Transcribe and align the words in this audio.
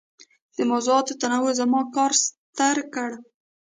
د 0.57 0.57
موضوعاتو 0.71 1.17
تنوع 1.21 1.51
زما 1.59 1.81
کار 1.95 2.11
ستر 2.25 2.77
کړ. 2.93 3.09